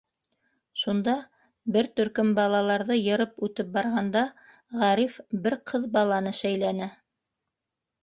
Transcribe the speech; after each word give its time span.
Шунда, 0.83 1.13
бер 1.75 1.89
төркөм 1.99 2.31
балаларҙы 2.41 2.99
йырып 3.03 3.45
үтеп 3.49 3.71
барғанда, 3.77 4.27
Ғариф 4.83 5.23
бер 5.47 5.61
ҡыҙ 5.73 5.89
баланы 6.01 6.39
шәйләне. 6.45 6.93